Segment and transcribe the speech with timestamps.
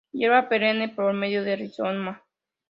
[0.13, 2.23] Hierba perenne por medio de rizoma.